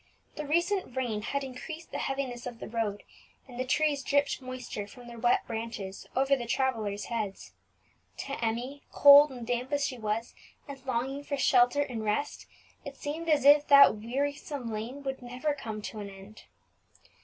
[0.35, 3.03] The recent rain had increased the heaviness of the road,
[3.47, 7.53] and the trees dripped moisture from their wet branches over the travellers' heads.
[8.25, 10.33] To Emmie, cold and damp as she was,
[10.67, 12.47] and longing for shelter and rest,
[12.83, 16.45] it seemed as if that wearisome lane would never come to an end.